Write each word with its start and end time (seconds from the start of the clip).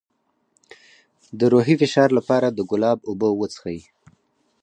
د 1.39 1.41
روحي 1.53 1.75
فشار 1.81 2.09
لپاره 2.17 2.47
د 2.51 2.59
ګلاب 2.71 2.99
اوبه 3.09 3.29
وڅښئ 3.39 3.79